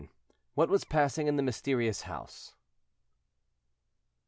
WHAT 0.55 0.67
WAS 0.69 0.83
PASSING 0.83 1.27
IN 1.27 1.35
THE 1.35 1.43
MYSTERIOUS 1.43 2.01
HOUSE. 2.09 2.55